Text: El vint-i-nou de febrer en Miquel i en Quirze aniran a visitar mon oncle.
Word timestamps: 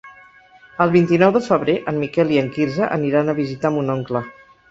El 0.85 0.93
vint-i-nou 0.95 1.33
de 1.35 1.41
febrer 1.49 1.75
en 1.91 2.01
Miquel 2.03 2.33
i 2.37 2.41
en 2.43 2.49
Quirze 2.57 2.89
aniran 2.97 3.29
a 3.35 3.39
visitar 3.43 3.73
mon 3.77 3.93
oncle. 3.97 4.23